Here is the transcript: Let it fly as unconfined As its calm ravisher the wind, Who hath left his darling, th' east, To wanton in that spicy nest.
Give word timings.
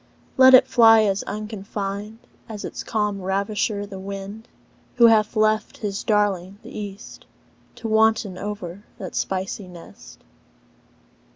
Let 0.35 0.55
it 0.55 0.65
fly 0.65 1.03
as 1.03 1.21
unconfined 1.25 2.17
As 2.49 2.65
its 2.65 2.81
calm 2.83 3.21
ravisher 3.21 3.85
the 3.85 3.99
wind, 3.99 4.47
Who 4.95 5.05
hath 5.05 5.35
left 5.35 5.77
his 5.77 6.03
darling, 6.03 6.57
th' 6.63 6.73
east, 6.73 7.27
To 7.75 7.87
wanton 7.87 8.35
in 8.35 8.75
that 8.97 9.13
spicy 9.13 9.67
nest. 9.67 10.23